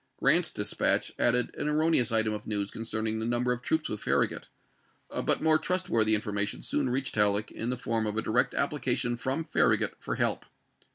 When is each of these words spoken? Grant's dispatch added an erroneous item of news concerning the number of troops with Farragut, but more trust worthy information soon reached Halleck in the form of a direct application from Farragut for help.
Grant's 0.17 0.49
dispatch 0.49 1.11
added 1.19 1.53
an 1.59 1.67
erroneous 1.67 2.11
item 2.11 2.33
of 2.33 2.47
news 2.47 2.71
concerning 2.71 3.19
the 3.19 3.25
number 3.27 3.51
of 3.51 3.61
troops 3.61 3.87
with 3.87 4.01
Farragut, 4.01 4.47
but 5.09 5.43
more 5.43 5.59
trust 5.59 5.91
worthy 5.91 6.15
information 6.15 6.63
soon 6.63 6.89
reached 6.89 7.13
Halleck 7.13 7.51
in 7.51 7.69
the 7.69 7.77
form 7.77 8.07
of 8.07 8.17
a 8.17 8.23
direct 8.23 8.55
application 8.55 9.15
from 9.15 9.43
Farragut 9.43 9.93
for 9.99 10.15
help. 10.15 10.47